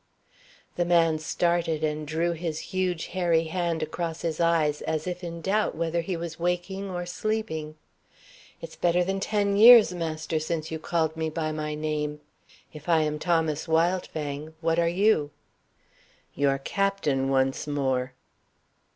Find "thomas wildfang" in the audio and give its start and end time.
13.19-14.55